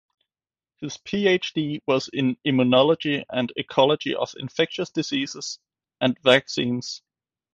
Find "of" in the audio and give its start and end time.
4.15-4.33